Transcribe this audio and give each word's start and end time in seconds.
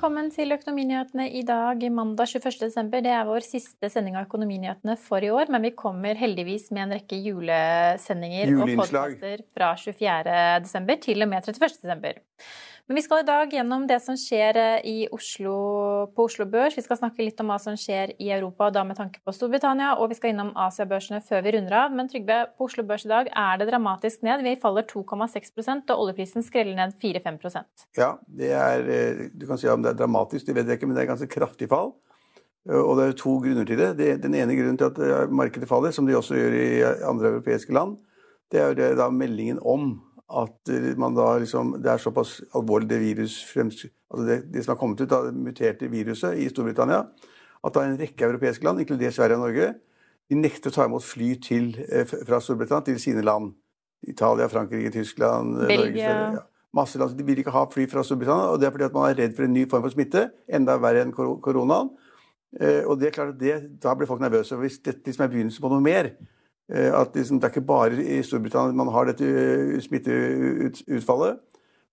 velkommen 0.00 0.30
til 0.32 0.48
Økonominyhetene 0.54 1.26
i 1.36 1.42
dag, 1.44 1.82
mandag 1.92 2.30
21.12. 2.32 2.86
Det 3.04 3.10
er 3.12 3.26
vår 3.28 3.44
siste 3.44 3.90
sending 3.92 4.14
av 4.16 4.24
Økonominyhetene 4.24 4.94
for 4.96 5.20
i 5.20 5.28
år, 5.28 5.50
men 5.52 5.60
vi 5.66 5.74
kommer 5.76 6.16
heldigvis 6.16 6.70
med 6.72 6.86
en 6.86 6.94
rekke 6.96 7.18
julesendinger 7.20 8.54
og 8.54 8.72
podkaster 8.80 9.42
fra 9.52 9.74
24.12. 9.76 10.94
til 11.04 11.20
og 11.20 11.28
med 11.28 11.50
31.12. 11.52 12.16
Men 12.90 12.96
vi 12.98 13.02
skal 13.02 13.20
i 13.22 13.26
dag 13.28 13.52
gjennom 13.54 13.84
det 13.86 14.00
som 14.02 14.16
skjer 14.18 14.56
eh, 14.58 15.04
Oslo, 15.14 15.52
på 16.10 16.24
Oslo 16.26 16.42
Børs. 16.50 16.74
Vi 16.74 16.82
skal 16.82 16.98
snakke 16.98 17.22
litt 17.22 17.38
om 17.38 17.52
hva 17.52 17.58
som 17.62 17.76
skjer 17.78 18.16
i 18.18 18.32
Europa, 18.34 18.66
da 18.74 18.82
med 18.82 18.98
tanke 18.98 19.20
på 19.22 19.30
Storbritannia. 19.30 19.92
Og 20.02 20.10
vi 20.10 20.16
skal 20.18 20.32
innom 20.32 20.50
Asiabørsene 20.58 21.20
før 21.22 21.44
vi 21.46 21.52
runder 21.54 21.76
av. 21.84 21.94
Men 21.94 22.10
Trygve, 22.10 22.40
på 22.58 22.66
Oslo 22.66 22.82
Børs 22.88 23.06
i 23.06 23.12
dag 23.12 23.30
er 23.30 23.60
det 23.60 23.68
dramatisk 23.70 24.26
ned. 24.26 24.42
Vi 24.42 24.56
faller 24.58 24.88
2,6% 24.90 25.94
og 25.94 26.02
oljeprisen 26.02 26.42
skreller 26.42 26.74
ned 26.80 26.98
4-5% 26.98 27.86
Ja, 28.00 28.10
det 28.26 28.50
er, 28.58 28.82
eh, 28.96 29.22
du 29.38 29.46
kan 29.46 29.62
si 29.62 29.70
om 29.70 29.86
det 29.86 29.94
er 29.94 30.02
dramatisk, 30.02 30.50
det 30.50 30.58
vet 30.58 30.74
jeg 30.74 30.82
ikke, 30.82 30.90
men 30.90 30.98
det 30.98 31.04
er 31.04 31.12
ganske 31.12 31.30
kraftig 31.30 31.70
fall. 31.70 31.94
Og 32.74 32.92
det 32.98 33.06
er 33.06 33.18
to 33.22 33.38
grunner 33.38 33.70
til 33.70 33.78
det. 33.78 34.18
Den 34.26 34.34
ene 34.34 34.58
grunnen 34.58 34.82
til 34.82 34.90
at 34.90 34.98
eh, 34.98 35.30
markedet 35.30 35.70
faller, 35.70 35.94
som 35.94 36.10
de 36.10 36.18
også 36.18 36.42
gjør 36.42 36.58
i 36.58 36.68
andre 37.06 37.36
europeiske 37.36 37.70
land, 37.70 38.00
det 38.50 38.58
er 38.58 38.74
jo 38.74 38.94
da 38.98 39.12
meldingen 39.14 39.62
om 39.62 39.92
at 40.30 40.70
eh, 40.70 40.92
man 40.98 41.14
da 41.16 41.32
liksom, 41.42 41.74
det 41.82 41.90
er 41.92 42.02
såpass 42.02 42.38
alvorlig 42.56 42.88
det 42.90 43.00
virus 43.02 43.38
altså 43.56 44.26
det, 44.26 44.38
det, 44.52 44.64
som 44.64 44.74
har 44.74 44.80
kommet 44.80 45.00
ut 45.00 45.12
av 45.12 45.28
det 45.28 45.34
muterte 45.34 45.90
viruset 45.90 46.38
i 46.38 46.48
Storbritannia, 46.50 47.04
at 47.60 47.74
da 47.74 47.84
en 47.84 47.98
rekke 48.00 48.28
europeiske 48.28 48.64
land, 48.64 48.80
inkludert 48.80 49.16
Sverige 49.16 49.38
og 49.38 49.48
Norge, 49.48 49.72
de 50.30 50.38
nekter 50.38 50.70
å 50.70 50.76
ta 50.76 50.86
imot 50.86 51.04
fly 51.04 51.32
til, 51.42 51.72
eh, 51.88 52.06
fra 52.06 52.40
Storbritannia 52.42 52.86
til 52.86 53.00
sine 53.02 53.24
land. 53.26 53.52
Italia, 54.08 54.46
Frankrike, 54.48 54.94
Tyskland 54.94 55.58
eh, 55.64 55.68
Belgia. 55.68 56.14
Norge. 56.14 56.46
Masse 56.72 57.00
land. 57.02 57.16
De 57.18 57.26
vil 57.26 57.42
ikke 57.42 57.52
ha 57.52 57.66
fly 57.68 57.88
fra 57.90 58.04
Storbritannia, 58.06 58.52
og 58.54 58.60
det 58.60 58.68
er 58.68 58.74
fordi 58.76 58.86
at 58.86 58.94
man 58.94 59.10
er 59.10 59.18
redd 59.18 59.34
for 59.36 59.48
en 59.48 59.56
ny 59.56 59.66
form 59.68 59.82
for 59.82 59.92
smitte, 59.92 60.28
enda 60.46 60.78
verre 60.80 61.02
enn 61.02 61.12
koronaen. 61.12 61.90
Og 62.60 62.96
det 62.98 63.06
er 63.06 63.12
klart 63.14 63.34
at 63.36 63.38
det, 63.38 63.56
Da 63.82 63.92
blir 63.94 64.08
folk 64.10 64.22
nervøse. 64.22 64.56
Hvis 64.58 64.80
dette 64.82 65.06
liksom 65.06 65.22
er 65.22 65.28
begynnelsen 65.30 65.62
på 65.62 65.70
noe 65.70 65.82
mer, 65.82 66.08
at 66.70 67.16
liksom, 67.16 67.40
det 67.40 67.48
er 67.48 67.54
ikke 67.54 67.66
bare 67.66 67.98
i 67.98 68.20
Storbritannia 68.22 68.76
man 68.78 68.92
har 68.94 69.08
dette 69.10 69.26
eh, 69.26 69.78
smitteutfallet. 69.82 71.40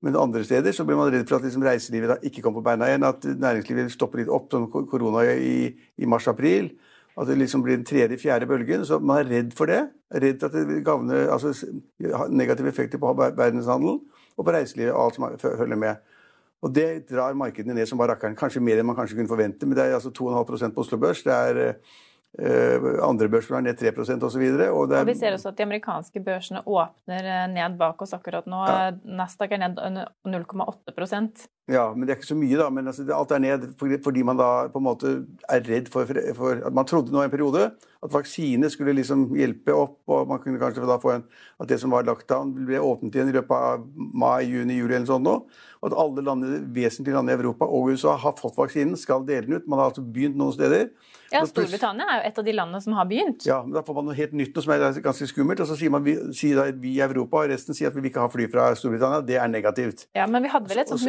Men 0.06 0.16
andre 0.22 0.44
steder 0.46 0.72
så 0.72 0.86
blir 0.86 1.00
man 1.00 1.10
redd 1.10 1.26
for 1.26 1.40
at 1.40 1.48
liksom, 1.48 1.64
reiselivet 1.66 2.12
da 2.12 2.18
ikke 2.22 2.44
kommer 2.46 2.62
på 2.62 2.68
beina 2.70 2.90
igjen. 2.92 3.08
At 3.08 3.26
næringslivet 3.26 3.90
stopper 3.92 4.22
litt 4.22 4.30
opp, 4.30 4.52
som 4.54 4.68
korona 4.70 5.24
i, 5.34 5.72
i 5.98 6.10
mars-april. 6.10 6.70
At 7.18 7.26
det 7.26 7.40
liksom 7.40 7.64
blir 7.66 7.80
den 7.80 7.88
tredje-fjerde 7.90 8.46
bølgen. 8.46 8.86
Så 8.86 9.00
man 9.02 9.24
er 9.24 9.32
redd 9.32 9.58
for 9.58 9.66
det. 9.66 9.88
Redd 10.14 10.38
for 10.44 10.52
at 10.52 10.60
det 10.60 10.68
vil 10.70 10.86
gavne 10.86 11.26
altså, 11.34 11.56
negative 12.30 12.70
effekter 12.70 13.02
på 13.02 13.16
verdenshandelen 13.18 14.04
og 14.38 14.46
på 14.46 14.54
reiselivet 14.54 14.94
og 14.94 15.08
alt 15.08 15.18
som 15.18 15.32
følger 15.42 15.82
med. 15.82 16.04
Og 16.62 16.70
det 16.74 17.08
drar 17.10 17.34
markedene 17.38 17.74
ned 17.74 17.90
som 17.90 17.98
bare 17.98 18.14
rakkeren. 18.14 18.38
Kanskje 18.38 18.62
mer 18.62 18.78
enn 18.78 18.86
man 18.86 18.98
kanskje 18.98 19.18
kunne 19.18 19.34
forvente. 19.34 19.66
Men 19.66 19.78
det 19.78 19.88
er 19.88 19.98
altså 19.98 20.14
2,5% 20.14 20.78
på 20.78 20.86
Oslo 20.86 21.02
Børs. 21.02 21.26
Det 21.26 21.34
er 21.34 21.64
eh, 21.64 21.74
Eh, 21.74 22.07
andre 22.38 23.30
børser 23.34 23.58
er 23.58 23.66
ned 23.66 23.80
3 23.80 23.92
osv. 24.28 24.44
Og, 24.70 24.92
og 24.94 25.08
vi 25.10 25.16
ser 25.18 25.34
også 25.34 25.50
at 25.50 25.58
de 25.58 25.66
amerikanske 25.66 26.22
børsene 26.24 26.62
åpner 26.66 27.30
eh, 27.34 27.46
ned 27.50 27.78
bak 27.80 28.02
oss 28.06 28.14
akkurat 28.14 28.46
nå. 28.50 28.64
Ja. 28.70 28.92
Nasdaq 29.18 29.56
er 29.58 29.64
ned 29.66 29.80
0,8 30.28 30.94
Ja, 31.68 31.90
men 31.92 32.08
det 32.08 32.14
er 32.14 32.20
ikke 32.22 32.30
så 32.30 32.38
mye, 32.40 32.56
da. 32.56 32.70
Men 32.72 32.88
altså, 32.88 33.04
alt 33.12 33.32
er 33.36 33.42
ned 33.44 33.66
fordi 33.80 34.24
man 34.24 34.40
da 34.40 34.50
på 34.72 34.80
en 34.80 34.86
måte 34.88 35.14
er 35.52 35.66
redd 35.68 35.90
for, 35.92 36.08
for 36.38 36.62
at 36.64 36.74
Man 36.74 36.88
trodde 36.88 37.12
nå 37.12 37.26
en 37.26 37.34
periode 37.34 37.72
at 38.04 38.14
vaksine 38.14 38.70
skulle 38.70 38.94
liksom 38.94 39.28
hjelpe 39.36 39.74
opp, 39.74 39.98
og 40.08 40.30
man 40.30 40.40
kunne 40.40 40.62
kanskje 40.62 40.86
da 40.88 41.00
få 41.02 41.16
en 41.16 41.26
At 41.60 41.68
det 41.72 41.80
som 41.82 41.90
var 41.90 42.06
lockdown, 42.06 42.54
ble 42.68 42.78
åpnet 42.78 43.16
igjen 43.18 43.32
i 43.32 43.34
løpet 43.34 43.52
av 43.52 43.86
mai, 43.98 44.46
juni, 44.46 44.76
juli 44.78 44.94
eller 44.94 45.10
sånn 45.10 45.24
nå. 45.26 45.40
Og 45.82 45.88
at 45.90 45.96
alle 45.98 46.22
landene, 46.22 46.60
vesentlige 46.74 47.18
land 47.18 47.32
i 47.32 47.34
Europa 47.34 47.66
og 47.66 47.90
USA 47.90 48.14
har 48.22 48.36
fått 48.38 48.56
vaksinen, 48.58 48.94
skal 48.98 49.26
dele 49.26 49.48
den 49.48 49.58
ut. 49.58 49.66
Man 49.66 49.82
har 49.82 49.90
altså 49.90 50.04
begynt 50.06 50.38
noen 50.38 50.54
steder. 50.54 50.92
Ja, 51.34 51.42
Storbritannia 51.50 52.06
er 52.08 52.22
jo 52.22 52.30
et 52.30 52.38
av 52.40 52.46
de 52.48 52.54
landene 52.56 52.82
som 52.86 52.94
har 52.96 53.08
begynt. 53.10 53.48
Ja, 53.50 53.58
men 53.66 53.74
Da 53.74 53.82
får 53.84 53.98
man 53.98 54.08
noe 54.08 54.16
helt 54.16 54.38
nytt, 54.38 54.54
noe 54.56 54.64
som 54.64 54.74
er 54.76 55.02
ganske 55.04 55.28
skummelt. 55.28 55.60
Og 55.66 55.70
så 55.70 55.76
sier 55.80 55.92
man 55.94 56.06
vi, 56.06 56.14
sier 56.38 56.72
vi 56.78 56.94
i 56.96 57.02
Europa, 57.04 57.42
og 57.42 57.52
resten 57.52 57.78
sier 57.78 57.90
at 57.90 57.98
vi 57.98 58.06
vil 58.06 58.12
ikke 58.12 58.24
ha 58.24 58.32
fly 58.32 58.48
fra 58.54 58.70
Storbritannia. 58.78 59.26
Det 59.26 59.42
er 59.42 59.50
negativt. 59.52 60.06
Ja, 60.16 60.30
Men 60.30 60.46
vi 60.46 60.54
hadde 60.54 60.70
vel 60.72 60.86
et 60.86 60.94
sånt 60.94 61.04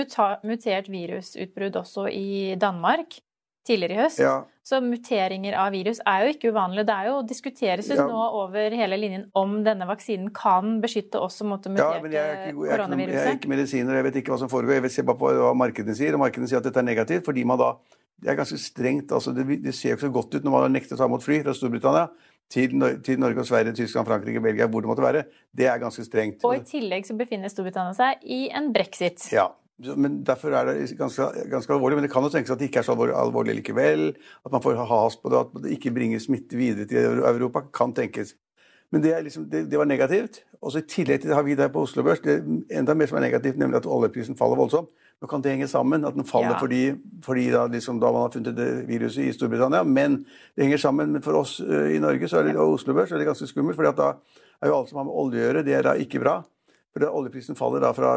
mutert 0.49 0.91
virusutbrudd 0.93 1.77
også 1.81 2.09
i 2.13 2.55
Danmark 2.61 3.21
tidligere 3.69 3.97
i 3.97 4.01
høst. 4.01 4.23
Ja. 4.23 4.37
Så 4.65 4.81
muteringer 4.85 5.57
av 5.61 5.73
virus 5.73 6.01
er 6.09 6.25
jo 6.25 6.33
ikke 6.35 6.53
uvanlig. 6.53 6.85
Det 6.89 6.95
er 6.95 7.11
jo 7.11 7.19
diskuteres 7.29 7.89
ja. 7.93 8.05
nå 8.09 8.25
over 8.41 8.77
hele 8.77 8.99
linjen 9.01 9.27
om 9.39 9.59
denne 9.67 9.89
vaksinen 9.89 10.31
kan 10.37 10.79
beskytte 10.83 11.21
oss 11.25 11.41
mot 11.45 11.63
det 11.65 11.73
muterte 11.75 12.01
ja, 12.01 12.05
men 12.05 12.17
jeg 12.17 12.25
er 12.25 12.35
ikke, 12.51 12.67
jeg 12.67 12.73
koronaviruset. 12.75 13.19
Jeg 13.19 13.33
er 13.33 13.39
ikke 13.41 13.53
medisiner, 13.53 14.01
jeg 14.01 14.09
vet 14.09 14.19
ikke 14.23 14.35
hva 14.35 14.41
som 14.45 14.53
foregår. 14.53 14.79
Jeg 14.79 14.87
vil 14.89 14.97
se 14.99 15.07
bare 15.09 15.21
på 15.21 15.33
hva 15.41 15.55
markedene 15.57 15.97
sier. 15.97 16.17
Og 16.17 16.25
markedene 16.25 16.51
sier 16.51 16.61
at 16.61 16.69
dette 16.69 16.83
er 16.83 16.89
negativt 16.89 17.29
fordi 17.29 17.47
man 17.49 17.61
da 17.61 17.75
det 18.19 18.33
er 18.33 18.39
ganske 18.39 18.59
strengt. 18.59 19.13
altså 19.15 19.33
Det, 19.33 19.47
det 19.63 19.75
ser 19.75 19.93
jo 19.93 19.99
ikke 19.99 20.09
så 20.09 20.15
godt 20.17 20.35
ut 20.35 20.45
når 20.45 20.55
man 20.55 20.67
har 20.67 20.75
nektet 20.75 20.97
å 20.97 20.99
ta 20.99 21.07
imot 21.07 21.23
fly 21.23 21.39
fra 21.45 21.55
Storbritannia 21.55 22.09
til, 22.51 22.75
til, 23.05 23.21
Norge 23.21 23.45
og 23.45 23.47
Sverige, 23.47 23.77
Tyskland, 23.77 24.09
Frankrike, 24.09 24.43
Belgia, 24.43 24.67
hvor 24.67 24.83
det 24.83 24.91
måtte 24.91 25.05
være. 25.05 25.23
Det 25.55 25.69
er 25.71 25.79
ganske 25.79 26.05
strengt. 26.05 26.43
Og 26.49 26.57
i 26.57 26.65
tillegg 26.67 27.07
så 27.07 27.15
befinner 27.19 27.53
Storbritannia 27.53 27.95
seg 27.95 28.25
i 28.27 28.49
en 28.57 28.73
brexit. 28.75 29.29
Ja, 29.35 29.51
men 29.79 30.25
Derfor 30.27 30.51
er 30.51 30.65
det 30.67 30.97
ganske, 30.99 31.23
ganske, 31.51 31.73
alvorlig. 31.73 31.97
Men 31.97 32.07
det 32.07 32.13
kan 32.13 32.23
jo 32.23 32.33
tenkes 32.33 32.51
at 32.51 32.59
det 32.59 32.71
ikke 32.71 32.83
er 32.83 32.89
så 32.89 32.97
alvorlig, 32.97 33.15
alvorlig 33.15 33.55
likevel. 33.61 34.17
At 34.45 34.53
man 34.53 34.63
får 34.63 34.81
has 34.91 35.17
på 35.17 35.31
det, 35.31 35.39
at 35.39 35.65
det 35.65 35.75
ikke 35.77 35.95
bringer 35.95 36.19
smitte 36.19 36.59
videre 36.59 36.87
til 36.87 37.23
Europa. 37.23 37.63
Kan 37.75 37.95
tenkes. 37.95 38.35
Men 38.91 39.03
det, 39.03 39.23
liksom, 39.23 39.51
det, 39.51 39.71
det 39.71 39.79
var 39.79 39.85
negativt. 39.85 40.43
Og 40.61 40.73
så 40.73 40.81
I 40.81 40.89
tillegg 40.89 41.21
til 41.21 41.31
det 41.31 41.37
har 41.37 41.45
vi 41.47 41.55
der 41.55 41.69
på 41.69 41.83
Oslo 41.85 42.03
Børs 42.03 42.23
det 42.25 42.39
er 42.41 42.79
enda 42.81 42.95
mer 42.95 43.07
som 43.07 43.19
er 43.21 43.27
negativt, 43.29 43.59
nemlig 43.61 43.77
at 43.79 43.87
oljeprisen 43.87 44.37
faller 44.37 44.59
voldsomt. 44.59 44.89
Nå 45.21 45.27
kan 45.27 45.43
det 45.43 45.53
henge 45.53 45.69
sammen, 45.69 46.05
at 46.07 46.15
den 46.15 46.27
faller 46.27 46.55
ja. 46.55 46.61
fordi, 46.61 46.83
fordi 47.25 47.49
da, 47.51 47.67
liksom, 47.67 47.99
da, 48.01 48.11
man 48.15 48.27
har 48.27 48.35
funnet 48.35 48.57
det 48.57 48.69
viruset 48.89 49.25
i 49.27 49.33
Storbritannia. 49.35 49.83
Men 49.83 50.25
det 50.57 50.65
henger 50.65 50.83
sammen. 50.83 51.13
Men 51.13 51.23
for 51.23 51.39
oss 51.39 51.59
uh, 51.61 51.91
i 51.91 51.99
Norge 52.03 52.29
så 52.31 52.41
er 52.41 52.49
det, 52.49 52.57
og 52.57 52.79
Oslo 52.79 52.95
Børs 52.95 53.13
er 53.13 53.19
det 53.19 53.27
ganske 53.27 53.47
skummelt. 53.51 53.77
for 53.77 53.91
da 53.93 54.13
er 54.63 54.71
jo 54.71 54.79
alt 54.79 54.91
som 54.91 54.99
har 54.99 55.07
med 55.07 55.19
olje 55.23 55.43
å 55.43 55.47
gjøre, 55.47 55.65
det 55.67 55.75
er 55.75 55.87
da 55.87 55.95
ikke 55.99 56.23
bra. 56.23 56.41
For 56.95 57.11
oljeprisen 57.11 57.59
faller 57.59 57.83
da 57.85 57.93
fra 57.95 58.15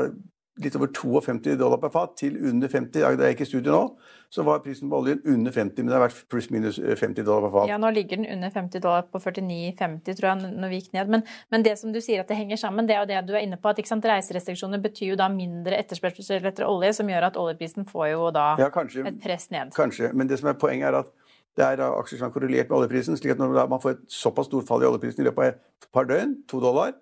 litt 0.59 0.75
over 0.75 0.89
52 0.91 1.55
dollar 1.59 1.79
per 1.79 1.91
fat 1.93 2.17
til 2.19 2.35
under 2.49 2.67
50. 2.71 2.91
Da 2.91 3.27
jeg 3.27 3.35
gikk 3.35 3.43
i 3.45 3.47
studio 3.47 3.71
nå, 3.73 3.83
så 4.31 4.43
var 4.47 4.61
prisen 4.63 4.91
på 4.91 4.99
oljen 4.99 5.21
under 5.27 5.51
50, 5.51 5.83
men 5.83 5.91
det 5.91 5.95
har 5.95 6.03
vært 6.03 6.19
pluss-minus 6.31 6.79
50 6.79 7.25
dollar 7.27 7.45
per 7.47 7.53
fat. 7.55 7.71
Ja, 7.71 7.77
nå 7.81 7.91
ligger 7.95 8.19
den 8.19 8.27
under 8.31 8.51
50 8.53 8.83
dollar 8.83 9.07
på 9.11 9.19
49,50, 9.23 10.17
tror 10.19 10.29
jeg, 10.29 10.51
når 10.59 10.71
vi 10.71 10.81
gikk 10.81 10.91
ned. 10.95 11.13
Men, 11.15 11.25
men, 11.51 11.65
det 11.67 11.77
som 11.79 11.95
du 11.95 12.01
sier 12.03 12.23
at 12.23 12.31
det 12.31 12.39
henger 12.39 12.59
sammen, 12.59 12.87
det 12.87 12.97
er 12.97 13.03
jo 13.03 13.09
det 13.13 13.23
du 13.29 13.33
er 13.35 13.45
inne 13.47 13.59
på. 13.59 13.71
at 13.71 13.81
sant, 13.87 14.07
Reiserestriksjoner 14.07 14.83
betyr 14.83 15.13
jo 15.13 15.19
da 15.19 15.29
mindre 15.31 15.79
etterspørsel 15.79 16.47
etter 16.51 16.67
olje, 16.67 16.93
som 16.99 17.11
gjør 17.11 17.29
at 17.31 17.39
oljeprisen 17.39 17.87
får 17.87 18.11
jo 18.13 18.29
da 18.35 18.51
ja, 18.59 18.71
kanskje, 18.73 19.07
et 19.07 19.19
press 19.23 19.49
ned. 19.55 19.75
Kanskje, 19.75 20.11
men 20.15 20.31
det 20.31 20.39
som 20.41 20.51
er 20.51 20.59
poenget 20.59 20.91
er 20.91 21.01
at 21.03 21.15
det 21.59 21.67
er 21.67 21.81
aksjer 21.83 22.21
som 22.21 22.29
er 22.29 22.35
korrelert 22.35 22.69
med 22.69 22.77
oljeprisen. 22.77 23.17
slik 23.19 23.33
at 23.33 23.41
når 23.41 23.67
man 23.71 23.81
får 23.83 23.97
et 23.97 24.03
såpass 24.11 24.47
stort 24.47 24.67
fall 24.67 24.83
i 24.83 24.87
oljeprisen 24.87 25.23
i 25.23 25.27
løpet 25.27 25.43
av 25.43 25.49
et 25.51 25.89
par 25.91 26.07
døgn, 26.07 26.37
to 26.47 26.61
dollar 26.63 26.93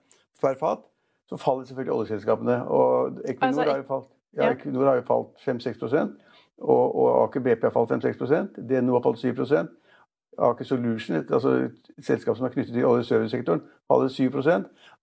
per 0.41 0.57
fat, 0.57 0.81
så 1.29 1.38
faller 1.38 1.67
selvfølgelig 1.67 1.94
oljeselskapene. 1.94 2.57
Og 2.67 3.19
Equinor, 3.25 3.47
altså, 3.47 3.62
har, 3.62 3.78
jo 3.78 3.84
falt, 3.88 4.09
ja, 4.38 4.51
Equinor 4.51 4.85
har 4.90 4.95
jo 4.95 5.06
falt 5.07 5.45
5-6 5.45 5.84
og, 6.59 6.95
og 6.95 7.23
Aker 7.23 7.40
BP 7.40 7.63
har 7.63 7.75
falt 7.75 7.91
5-6 7.91 8.57
DNO 8.69 8.97
har 8.97 9.03
falt 9.06 9.22
7% 9.25 9.69
Aker 10.39 10.66
Solution, 10.66 11.16
altså 11.16 11.50
et 11.50 12.06
selskap 12.06 12.38
som 12.38 12.45
er 12.45 12.53
knyttet 12.53 12.73
til 12.73 12.85
oljeservicesektoren, 12.85 13.62
faller 13.88 14.07
7 14.07 14.31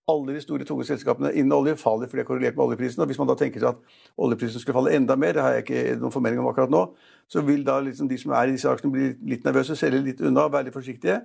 Alle 0.07 0.35
de 0.35 0.41
store 0.41 0.63
tunge 0.63 0.83
selskapene 0.83 1.33
innen 1.33 1.51
olje 1.51 1.75
faller 1.75 2.07
fordi 2.07 2.17
det 2.17 2.23
er 2.23 2.27
korrelert 2.27 2.55
med 2.55 2.65
oljeprisen. 2.65 3.01
og 3.01 3.05
Hvis 3.05 3.19
man 3.19 3.27
da 3.27 3.35
tenker 3.35 3.59
seg 3.59 3.69
at 3.69 3.75
oljeprisen 4.17 4.59
skulle 4.59 4.73
falle 4.73 4.95
enda 4.95 5.15
mer, 5.15 5.33
det 5.33 5.41
har 5.41 5.51
jeg 5.51 5.63
ikke 5.65 5.99
noen 5.99 6.11
formening 6.11 6.39
om 6.39 6.47
akkurat 6.47 6.69
nå, 6.69 6.95
så 7.27 7.41
vil 7.41 7.65
da 7.65 7.79
liksom 7.79 8.09
de 8.09 8.17
som 8.17 8.31
er 8.31 8.47
i 8.47 8.51
disse 8.55 8.69
aksjene 8.69 8.91
bli 8.91 9.09
litt 9.29 9.45
nervøse, 9.45 9.75
selge 9.75 10.01
litt 10.01 10.21
unna, 10.21 10.47
være 10.47 10.63
litt 10.63 10.73
forsiktige 10.73 11.21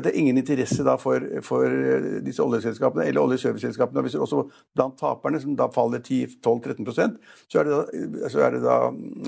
at 0.00 0.06
det 0.06 0.12
er 0.12 0.20
ingen 0.20 0.40
interesse 0.40 0.84
da 0.86 0.96
for, 1.00 1.24
for 1.46 1.66
eh, 1.66 2.08
disse 2.26 2.44
oljeselskapene 2.44 3.06
eller 3.08 3.22
oljeserviceselskapene. 3.22 4.04
Hvis 4.06 4.18
også 4.20 4.44
blant 4.76 4.98
taperne, 5.00 5.40
som 5.42 5.56
da 5.58 5.68
faller 5.74 6.02
10-12-13% 6.04 7.18
så 7.48 7.60
er 7.60 7.68
det 7.68 7.76
da, 7.76 8.30
så 8.32 8.42
er 8.46 8.56
det 8.56 8.64
da 8.64 8.80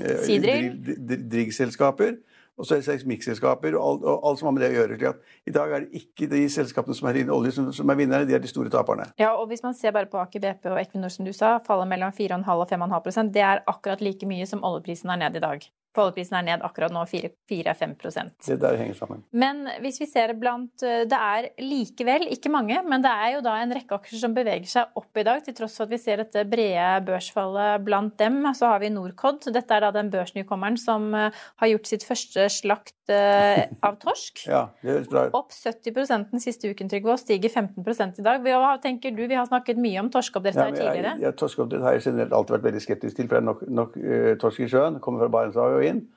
eh, 0.03 1.23
driggselskaper. 1.31 2.19
Og 2.59 2.67
så 2.67 2.75
er 2.75 2.81
det 2.81 2.89
seismikkselskaper 2.89 3.75
og 3.79 3.83
alt, 3.85 4.01
og 4.03 4.25
alt 4.27 4.39
som 4.39 4.49
har 4.49 4.55
med 4.57 4.65
det 4.65 4.69
å 4.73 4.81
gjøre. 4.81 5.13
I 5.47 5.53
dag 5.55 5.71
er 5.71 5.85
det 5.85 6.01
ikke 6.01 6.27
de 6.27 6.41
selskapene 6.51 6.97
som 6.97 7.07
er 7.07 7.21
inne 7.21 7.31
olje 7.31 7.53
som, 7.55 7.69
som, 7.75 7.87
er 7.87 7.99
vinnerne, 8.01 8.27
de 8.27 8.35
er 8.35 8.43
de 8.43 8.51
store 8.51 8.71
taperne. 8.73 9.07
Ja, 9.21 9.31
og 9.39 9.47
Hvis 9.47 9.63
man 9.63 9.77
ser 9.77 9.95
bare 9.95 10.11
på 10.11 10.19
Aker 10.19 10.43
BP 10.43 10.67
og 10.73 10.79
Equinor, 10.81 11.13
som 11.13 11.27
du 11.27 11.31
sa, 11.35 11.55
faller 11.63 11.87
mellom 11.87 12.11
4,5 12.11 12.43
og 12.51 12.67
5,5% 12.67 13.31
Det 13.35 13.45
er 13.47 13.63
akkurat 13.63 14.03
like 14.03 14.27
mye 14.27 14.47
som 14.49 14.65
oljeprisen 14.67 15.15
er 15.15 15.23
ned 15.23 15.39
i 15.39 15.45
dag. 15.45 15.69
Oljeprisen 15.99 16.37
er 16.39 16.45
ned 16.45 16.65
akkurat 16.65 16.93
nå 16.93 17.01
4-5% 17.09 18.47
Det 18.47 18.57
der 18.61 18.77
henger 18.79 18.97
sammen. 18.97 19.23
Men 19.31 19.65
hvis 19.83 19.99
vi 20.01 20.07
ser 20.09 20.33
blant 20.39 20.83
eh, 20.85 21.05
Det 21.09 21.17
er 21.17 21.49
likevel 21.63 22.27
ikke 22.33 22.51
mange, 22.53 22.77
men 22.85 23.03
det 23.03 23.11
er 23.11 23.35
jo 23.35 23.41
da 23.45 23.55
en 23.59 23.73
rekke 23.75 23.97
aksjer 23.97 24.23
som 24.23 24.35
beveger 24.35 24.69
seg 24.69 24.99
opp 24.99 25.19
i 25.19 25.25
dag, 25.27 25.41
til 25.43 25.57
tross 25.57 25.79
for 25.79 25.87
at 25.87 25.93
vi 25.93 26.01
ser 26.01 26.21
dette 26.21 26.45
brede 26.49 26.87
børsfallet 27.07 27.83
blant 27.85 28.15
dem. 28.21 28.41
Så 28.55 28.69
har 28.69 28.81
vi 28.83 28.91
Norcod. 28.93 29.49
Dette 29.53 29.75
er 29.75 29.85
da 29.85 29.91
den 29.95 30.11
børsnykommeren 30.13 30.77
som 30.79 31.09
eh, 31.17 31.43
har 31.61 31.71
gjort 31.73 31.89
sitt 31.89 32.05
første 32.07 32.47
slakt 32.53 33.11
eh, 33.11 33.65
av 33.85 33.99
torsk. 34.01 34.45
ja, 34.53 34.67
det 34.83 34.93
høres 34.93 35.11
bra 35.11 35.25
ut. 35.27 35.37
Opp 35.39 35.55
70 35.55 35.97
den 36.29 36.43
siste 36.43 36.71
uken, 36.71 36.91
Trygve, 36.91 37.15
og 37.15 37.21
stiger 37.21 37.51
15% 37.51 38.21
i 38.21 38.25
dag. 38.25 38.45
Hva 38.45 38.75
tenker 38.83 39.15
du? 39.15 39.25
Vi 39.25 39.37
har 39.37 39.49
snakket 39.49 39.81
mye 39.81 40.03
om 40.03 40.11
torskeoppdrett 40.13 40.59
her 40.59 40.75
tidligere. 40.75 41.15
Ja, 41.23 41.33
torskeoppdrett 41.37 41.85
har 41.85 41.97
jeg 41.97 42.05
generelt 42.07 42.35
alltid 42.35 42.57
vært 42.57 42.69
veldig 42.69 42.85
skeptisk 42.85 43.19
til, 43.19 43.29
for 43.29 43.37
det 43.37 43.41
er 43.41 43.47
nok, 43.49 43.65
nok 43.81 43.97
uh, 43.99 44.31
torsk 44.41 44.65
i 44.65 44.69
sjøen. 44.71 44.99
Kommer 45.03 45.25
fra 45.25 45.31
Barentshavet 45.33 45.78
inn. 45.85 46.07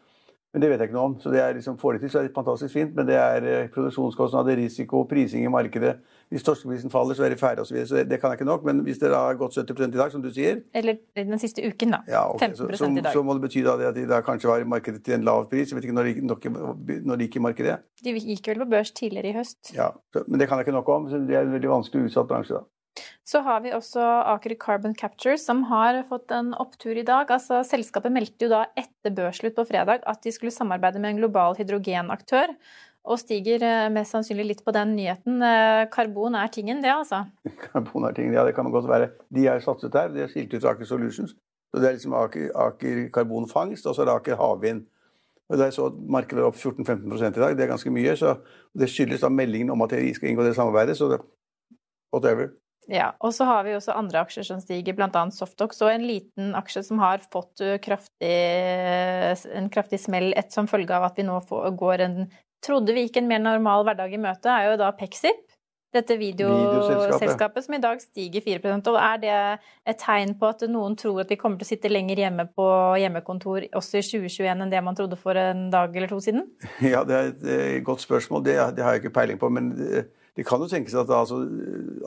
Men 0.52 0.60
det 0.60 0.68
vet 0.68 0.82
jeg 0.82 0.90
ikke 0.90 0.96
noe 0.98 1.08
om. 1.08 1.14
Så 1.20 1.30
det 1.32 1.40
er 1.40 1.54
liksom, 1.56 1.78
Får 1.80 1.96
de 1.96 2.02
til, 2.02 2.10
så 2.12 2.20
er 2.20 2.26
det 2.26 2.34
fantastisk 2.36 2.74
fint. 2.74 2.90
Men 2.96 3.06
det 3.08 3.14
er 3.16 3.46
eh, 3.48 3.68
produksjonskostnader, 3.72 4.58
risiko, 4.60 5.00
prising 5.08 5.46
i 5.48 5.52
markedet. 5.52 5.94
Hvis 6.32 6.44
torskeprisen 6.44 6.92
faller, 6.92 7.16
så 7.16 7.24
er 7.24 7.32
det 7.32 7.38
ferdig 7.40 7.64
osv. 7.64 7.78
Så, 7.78 7.86
så 7.88 7.96
det, 7.96 8.10
det, 8.10 8.18
kan 8.20 8.32
jeg 8.32 8.40
ikke 8.40 8.48
nok. 8.50 8.66
Men 8.68 8.82
hvis 8.84 9.00
det 9.00 9.14
har 9.14 9.38
gått 9.40 9.56
70% 9.56 9.96
i 9.96 10.00
dag, 10.00 10.12
som 10.12 10.24
du 10.24 10.28
sier 10.32 10.60
Eller 10.76 11.00
den 11.16 11.40
siste 11.40 11.64
uken, 11.64 11.96
da. 11.96 12.02
Ja, 12.08 12.26
okay. 12.34 12.52
15 12.52 12.58
så, 12.60 12.68
så, 12.82 12.90
i 12.90 13.00
dag. 13.06 13.16
Så 13.16 13.24
må 13.24 13.38
det 13.38 13.46
bety 13.46 13.64
da 13.64 13.78
at 13.88 13.96
de 13.96 14.04
da 14.10 14.20
kanskje 14.26 14.52
var 14.52 14.64
i 14.64 14.68
markedet 14.68 15.00
til 15.06 15.16
en 15.16 15.24
lav 15.28 15.48
pris. 15.48 15.72
Jeg 15.72 15.78
vet 15.78 15.88
ikke 15.88 15.96
når 15.96 16.12
de, 16.12 17.00
når 17.00 17.16
de 17.16 17.30
gikk 17.30 17.40
i 17.40 17.44
markedet. 17.48 17.78
De 18.04 18.16
gikk 18.18 18.52
vel 18.52 18.62
på 18.66 18.68
børs 18.76 18.92
tidligere 18.92 19.32
i 19.32 19.36
høst. 19.38 19.72
Ja, 19.76 19.88
Men 20.26 20.36
det 20.36 20.50
kan 20.50 20.60
jeg 20.60 20.68
ikke 20.68 20.76
nok 20.76 20.92
om. 20.92 21.08
så 21.08 21.24
Det 21.24 21.38
er 21.38 21.48
en 21.48 21.56
veldig 21.56 21.72
vanskelig 21.78 22.10
utsatt 22.10 22.28
bransje, 22.28 22.60
da. 22.60 22.68
Så 23.24 23.40
har 23.46 23.62
vi 23.64 23.72
også 23.72 24.02
Aker 24.34 24.54
Carbon 24.60 24.94
Capture, 24.98 25.38
som 25.40 25.62
har 25.70 26.02
fått 26.08 26.32
en 26.34 26.52
opptur 26.60 26.98
i 26.98 27.04
dag. 27.06 27.30
Altså, 27.32 27.62
selskapet 27.64 28.12
meldte 28.12 28.46
jo 28.46 28.52
da 28.52 28.64
etter 28.78 29.14
børsslutt 29.16 29.56
på 29.56 29.66
fredag 29.68 30.04
at 30.10 30.20
de 30.24 30.32
skulle 30.34 30.52
samarbeide 30.54 31.00
med 31.00 31.14
en 31.14 31.22
global 31.22 31.56
hydrogenaktør. 31.58 32.52
Og 33.02 33.18
stiger 33.18 33.64
eh, 33.66 33.88
mest 33.90 34.14
sannsynlig 34.14 34.44
litt 34.46 34.60
på 34.62 34.74
den 34.74 34.92
nyheten. 34.94 35.40
Eh, 35.42 35.88
karbon 35.90 36.36
er 36.38 36.52
tingen, 36.54 36.84
det, 36.84 36.92
altså? 36.94 37.24
Karbon 37.64 38.06
er 38.06 38.14
tingen, 38.14 38.36
ja, 38.36 38.44
det 38.46 38.54
kan 38.54 38.70
godt 38.70 38.86
være. 38.90 39.10
De 39.34 39.48
er 39.50 39.64
satset 39.64 39.96
her. 39.98 40.12
De 40.14 40.22
har 40.22 40.30
skilt 40.30 40.54
ut 40.54 40.68
Aker 40.70 40.86
Solutions. 40.86 41.34
Så 41.72 41.80
Det 41.80 41.88
er 41.88 41.96
liksom 41.96 42.14
Aker, 42.14 42.50
Aker 42.68 43.04
karbonfangst, 43.14 43.88
og 43.88 43.96
så 43.96 44.04
er 44.04 44.10
det 44.10 44.18
Aker 44.20 44.38
havvind. 44.38 44.84
Og 45.50 45.58
det 45.58 45.66
er 45.66 45.74
så 45.74 45.88
Markedet 45.90 46.44
er 46.44 46.48
opp 46.48 46.56
14-15 46.60 47.10
i 47.10 47.40
dag. 47.40 47.56
Det 47.56 47.64
er 47.64 47.72
ganske 47.72 47.90
mye. 47.90 48.16
så 48.16 48.36
Det 48.78 48.88
skyldes 48.88 49.24
da 49.24 49.28
meldingen 49.28 49.70
om 49.74 49.82
at 49.82 49.90
de 49.90 50.14
skal 50.14 50.30
inngå 50.30 50.46
det 50.46 50.54
samarbeidet. 50.56 50.96
Så 50.96 51.10
det, 51.10 51.20
whatever. 52.14 52.52
Ja, 52.90 53.12
og 53.22 53.30
så 53.34 53.46
har 53.46 53.62
vi 53.66 53.76
også 53.76 53.94
andre 53.94 54.24
aksjer 54.24 54.46
som 54.48 54.60
stiger, 54.62 54.96
bl.a. 54.98 55.24
Softox. 55.30 55.78
Og 55.84 55.92
en 55.92 56.06
liten 56.06 56.54
aksje 56.58 56.82
som 56.88 57.02
har 57.02 57.22
fått 57.32 57.62
kraftig, 57.84 58.32
en 59.54 59.70
kraftig 59.72 60.00
smell 60.02 60.32
et 60.36 60.50
som 60.54 60.70
følge 60.70 60.96
av 60.96 61.06
at 61.10 61.20
vi 61.20 61.26
nå 61.28 61.38
får, 61.46 61.70
går 61.78 62.06
en 62.08 62.24
Trodde 62.62 62.94
vi 62.94 63.08
gikk 63.08 63.16
en 63.18 63.26
mer 63.26 63.40
normal 63.42 63.82
hverdag 63.88 64.12
i 64.14 64.20
møte, 64.22 64.46
er 64.46 64.68
jo 64.70 64.76
da 64.78 64.92
Pexip. 64.94 65.40
Dette 65.92 66.14
videoselskapet 66.16 67.66
som 67.66 67.74
i 67.76 67.80
dag 67.82 67.98
stiger 68.00 68.40
4 68.40 68.70
og 68.78 68.94
Er 68.96 69.18
det 69.20 69.34
et 69.84 69.98
tegn 70.00 70.32
på 70.40 70.48
at 70.48 70.62
noen 70.70 70.94
tror 70.96 71.20
at 71.20 71.28
vi 71.28 71.36
kommer 71.36 71.60
til 71.60 71.66
å 71.66 71.68
sitte 71.68 71.90
lenger 71.90 72.22
hjemme 72.22 72.46
på 72.48 72.68
hjemmekontor 73.02 73.66
også 73.76 74.00
i 74.00 74.06
2021 74.06 74.62
enn 74.64 74.72
det 74.72 74.80
man 74.86 74.96
trodde 74.96 75.18
for 75.20 75.36
en 75.36 75.66
dag 75.74 75.92
eller 75.92 76.08
to 76.08 76.20
siden? 76.24 76.46
Ja, 76.94 77.04
det 77.04 77.18
er 77.18 77.28
et 77.34 77.84
godt 77.84 78.00
spørsmål. 78.00 78.46
Det, 78.46 78.56
det 78.78 78.86
har 78.86 78.96
jeg 78.96 79.04
ikke 79.04 79.16
peiling 79.20 79.42
på. 79.42 79.52
men... 79.52 79.74
Det 80.36 80.46
kan 80.48 80.62
jo 80.64 80.68
tenkes 80.68 80.94
at, 80.96 81.10
altså, 81.12 81.42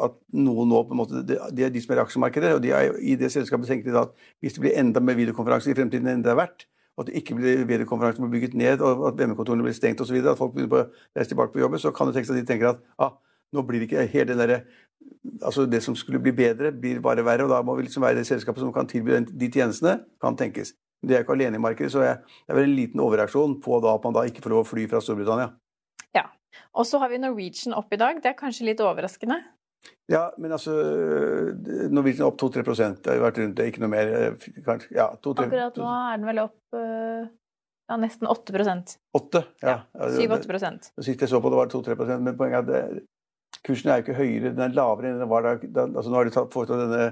at 0.02 0.16
noen 0.34 0.70
nå 0.72 0.80
på 0.88 0.96
en 0.96 0.98
måte, 0.98 1.22
Det 1.28 1.66
er 1.66 1.70
de 1.70 1.82
som 1.82 1.94
er 1.94 2.00
i 2.00 2.06
aksjemarkedet, 2.06 2.54
og 2.56 2.64
de 2.64 2.72
er, 2.74 2.96
i 2.98 3.18
det 3.20 3.30
selskapet 3.32 3.70
tenker 3.70 3.92
de 3.92 4.00
at 4.02 4.16
hvis 4.42 4.56
det 4.56 4.64
blir 4.64 4.80
enda 4.80 5.00
mer 5.00 5.18
videokonferanser 5.20 5.72
i 5.72 5.78
fremtiden 5.78 6.10
enn 6.10 6.24
det 6.26 6.32
er 6.34 6.40
verdt, 6.40 6.66
og 6.96 7.04
at 7.04 7.12
det 7.12 7.20
ikke 7.22 7.36
blir 7.38 7.68
videokonferanser 7.70 8.24
blir 8.24 8.34
bygget 8.40 8.56
ned, 8.58 8.82
og 8.82 9.06
at 9.12 9.20
VM-kontorene 9.20 9.68
blir 9.68 9.76
stengt 9.78 10.02
osv., 10.02 10.18
at 10.24 10.40
folk 10.40 10.56
begynner 10.56 10.88
å 10.88 10.88
reise 11.18 11.30
tilbake 11.34 11.54
på 11.54 11.62
jobben, 11.62 11.82
så 11.82 11.92
kan 11.94 12.10
det 12.10 12.16
tenkes 12.16 12.32
at 12.34 12.40
de 12.40 12.48
tenker 12.48 12.72
at 12.72 12.82
ah, 12.98 13.14
nå 13.54 13.62
blir 13.68 13.84
det 13.84 13.92
ikke 13.92 14.08
helt 14.16 14.32
den 14.32 14.42
derre 14.42 14.64
Altså 15.46 15.66
det 15.70 15.84
som 15.84 15.96
skulle 15.98 16.20
bli 16.22 16.32
bedre, 16.34 16.72
blir 16.72 16.98
bare 17.04 17.22
verre, 17.26 17.46
og 17.46 17.52
da 17.52 17.60
må 17.66 17.76
vi 17.78 17.84
liksom 17.86 18.02
være 18.02 18.20
det 18.20 18.28
selskapet 18.28 18.64
som 18.64 18.72
kan 18.74 18.88
tilby 18.90 19.20
de 19.28 19.50
tjenestene, 19.52 20.00
kan 20.22 20.38
tenkes. 20.38 20.74
Det 21.06 21.18
er 21.18 21.26
ikke 21.26 21.36
alene 21.36 21.60
i 21.60 21.62
markedet, 21.62 21.92
så 21.92 22.02
det 22.02 22.10
er 22.10 22.58
vel 22.58 22.70
en 22.70 22.76
liten 22.78 23.04
overreaksjon 23.04 23.60
på 23.62 23.80
da 23.84 23.94
at 23.98 24.06
man 24.08 24.16
da 24.16 24.24
ikke 24.26 24.42
får 24.46 24.54
lov 24.54 24.64
å 24.64 24.70
fly 24.70 24.88
fra 24.90 25.02
Storbritannia. 25.04 25.52
Og 26.76 26.88
så 26.88 27.00
har 27.02 27.12
vi 27.12 27.22
Norwegian 27.22 27.76
opp 27.78 27.94
i 27.94 28.00
dag. 28.00 28.20
Det 28.24 28.32
er 28.32 28.40
kanskje 28.40 28.68
litt 28.70 28.84
overraskende? 28.84 29.40
Ja, 30.10 30.28
men 30.42 30.54
altså 30.54 30.74
Norwegian 31.94 32.26
er 32.26 32.30
opp 32.30 32.38
2-3% 32.42 33.02
Det 33.04 33.12
har 33.12 33.18
jo 33.20 33.24
vært 33.24 33.40
rundt 33.42 33.56
det, 33.58 33.68
ikke 33.72 33.82
noe 33.84 33.94
mer. 33.94 34.12
Eh, 34.20 34.46
kanskje, 34.66 34.94
ja, 34.98 35.10
2, 35.18 35.34
3, 35.40 35.48
Akkurat 35.50 35.82
nå 35.82 35.90
er 35.96 36.20
den 36.20 36.30
vel 36.30 36.44
opp 36.46 36.78
eh, 36.78 37.26
ja, 37.90 37.98
nesten 38.02 38.30
8 38.30 38.54
8? 39.18 39.44
Ja. 39.66 39.76
ja 39.82 40.10
7-8 40.14 40.90
Sist 41.06 41.22
jeg 41.22 41.30
så 41.30 41.42
på 41.42 41.52
det, 41.54 41.60
var 41.60 41.70
det 41.70 41.78
2-3 41.78 42.18
Men 42.20 42.38
poenget 42.38 42.58
er 42.58 42.64
at 42.64 42.96
det, 42.96 43.06
kursen 43.66 43.92
er 43.92 44.02
jo 44.02 44.06
ikke 44.06 44.20
høyere, 44.20 44.54
den 44.54 44.66
er 44.66 44.76
lavere 44.78 45.12
enn 45.12 45.22
den 45.22 45.32
var 45.32 45.46
da. 45.46 45.86
altså 45.86 46.12
Nå 46.12 46.20
har 46.20 46.28
de 46.28 46.34
foretatt 46.54 46.84
denne 46.84 47.06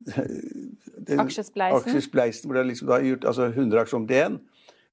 den, 1.10 1.20
aksjespleisen. 1.20 1.76
aksjespleisen 1.76 2.48
hvor 2.48 2.56
det 2.56 2.62
er 2.62 2.70
liksom 2.70 2.88
da 2.88 2.96
gjort 3.04 3.26
altså 3.28 3.50
100 3.50 3.82
aksjer 3.82 3.98
om 3.98 4.06
til 4.08 4.22
én. 4.24 4.38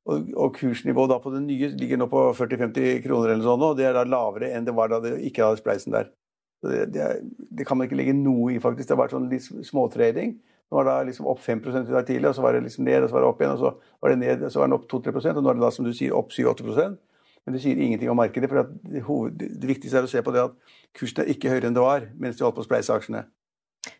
Og, 0.07 0.29
og 0.39 0.53
kursnivået 0.55 1.19
på 1.19 1.31
det 1.33 1.41
nye 1.43 1.67
ligger 1.75 1.99
nå 1.99 2.07
på 2.07 2.21
40-50 2.37 3.01
kroner, 3.03 3.33
eller 3.33 3.43
sånn, 3.43 3.63
og 3.67 3.73
det 3.75 3.89
er 3.89 3.97
da 3.97 4.05
lavere 4.07 4.53
enn 4.55 4.67
det 4.67 4.75
var 4.75 4.91
da 4.91 5.01
det 5.03 5.17
ikke 5.27 5.43
hadde 5.43 5.59
spleisen 5.59 5.95
der. 5.95 6.13
Det, 6.63 6.85
det, 6.93 7.01
er, 7.03 7.19
det, 7.51 7.65
kan 7.67 7.77
man 7.77 7.89
ikke 7.89 7.99
legge 7.99 8.13
noe 8.15 8.53
i, 8.55 8.61
faktisk. 8.63 8.87
Det 8.87 8.95
har 8.95 9.01
vært 9.03 9.17
sånn 9.17 9.27
litt 9.31 9.49
småtrading. 9.67 10.37
Nå 10.67 10.79
var 10.79 10.87
det 10.87 11.09
liksom 11.11 11.27
opp 11.31 11.43
5 11.43 11.61
i 11.67 11.93
dag 11.93 12.07
tidlig, 12.07 12.29
og 12.29 12.35
så 12.35 12.43
var 12.43 12.55
det 12.55 12.65
liksom 12.65 12.87
ned, 12.87 13.03
og 13.03 13.09
så 13.09 13.15
var 13.15 13.23
det 13.23 13.29
opp 13.29 13.43
igjen, 13.43 13.53
og 13.53 13.61
så 13.61 13.99
var 14.03 14.13
det 14.13 14.19
ned, 14.23 14.43
og 14.43 14.51
så 14.51 14.59
var 14.61 14.67
den 14.67 14.77
opp 14.77 14.87
2-3% 14.91 15.39
og 15.39 15.43
nå 15.43 15.51
er 15.51 15.59
det 15.59 15.63
da, 15.63 15.71
som 15.71 15.87
du 15.87 15.93
sier, 15.95 16.15
opp 16.15 16.33
7-8% 16.35 16.97
Men 17.47 17.55
det 17.55 17.61
sier 17.63 17.79
ingenting 17.79 18.11
om 18.11 18.19
markedet. 18.19 18.49
for 18.49 18.63
det, 18.63 19.03
det, 19.39 19.67
viktigste 19.67 20.01
er 20.01 20.07
å 20.07 20.11
se 20.11 20.23
på 20.23 20.33
det 20.35 20.43
at 20.49 20.57
kursen 20.97 21.23
er 21.23 21.31
ikke 21.31 21.53
høyere 21.53 21.69
enn 21.69 21.77
det 21.77 21.83
var 21.83 22.09
mens 22.19 22.35
de 22.35 22.43
holdt 22.43 22.57
på 22.57 22.65
å 22.65 22.67
spleise 22.67 22.91
aksjene. 22.91 23.23